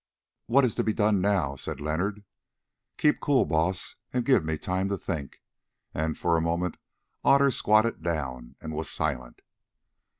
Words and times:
"What 0.47 0.65
is 0.65 0.73
to 0.81 0.83
be 0.83 0.93
done 0.93 1.21
now?" 1.21 1.55
said 1.55 1.79
Leonard. 1.79 2.23
"Keep 2.97 3.19
cool, 3.19 3.45
Baas, 3.45 3.97
and 4.11 4.25
give 4.25 4.43
me 4.43 4.57
time 4.57 4.89
to 4.89 4.97
think," 4.97 5.43
and 5.93 6.17
for 6.17 6.35
a 6.35 6.41
moment 6.41 6.77
Otter 7.23 7.51
squatted 7.51 8.01
down 8.01 8.55
and 8.59 8.73
was 8.73 8.89
silent. 8.89 9.43